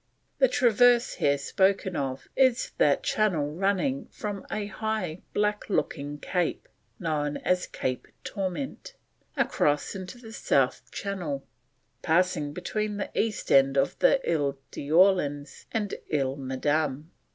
[0.39, 6.67] The Traverse here spoken of is that channel running from a high black looking cape,
[6.97, 8.95] known as Cape Torment,
[9.37, 11.45] across into the south channel,
[12.01, 17.11] passing between the east end of the Ile d'Orleans and Ile Madame.